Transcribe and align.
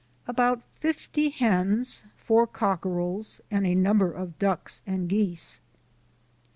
About 0.27 0.63
fifty 0.79 1.29
hens, 1.29 2.03
four 2.17 2.47
cockerels, 2.47 3.39
and 3.51 3.67
a 3.67 3.75
number 3.75 4.11
of 4.11 4.39
ducks 4.39 4.81
and 4.87 5.07
geese. 5.07 5.59